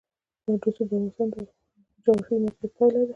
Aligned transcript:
رسوب 0.43 0.59
د 0.65 0.65
افغانستان 0.83 1.27
د 1.33 1.35
جغرافیایي 2.03 2.39
موقیعت 2.43 2.71
پایله 2.77 2.99
ده. 3.07 3.09